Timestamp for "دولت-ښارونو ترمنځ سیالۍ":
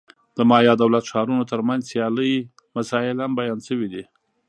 0.81-2.33